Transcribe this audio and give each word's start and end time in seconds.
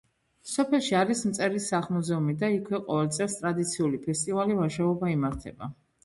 სოფელში 0.51 0.95
არის 0.99 1.19
მწერლის 1.31 1.65
სახლ-მუზეუმი 1.73 2.33
და 2.43 2.49
იქვე 2.55 2.79
ყოველ 2.87 3.09
წელს 3.17 3.35
ტრადიციული 3.41 3.99
ფესტივალი 4.07 4.57
„ვაჟაობა“ 4.61 5.11
იმართება. 5.13 5.69